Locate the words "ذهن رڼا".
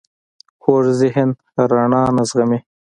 0.99-2.03